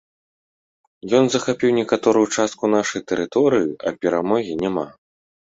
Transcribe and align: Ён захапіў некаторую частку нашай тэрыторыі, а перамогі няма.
Ён 1.17 1.25
захапіў 1.33 1.69
некаторую 1.79 2.23
частку 2.39 2.71
нашай 2.75 3.01
тэрыторыі, 3.13 3.69
а 3.87 3.95
перамогі 4.01 4.59
няма. 4.65 4.87